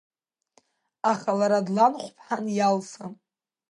[1.11, 3.05] Аха лара дланхәԥҳан Иалса.